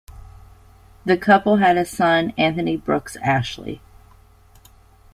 [1.05, 3.83] The couple had a son, Anthony Brooks Ashley.